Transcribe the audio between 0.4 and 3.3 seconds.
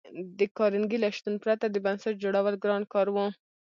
کارنګي له شتون پرته د بنسټ جوړول ګران کار و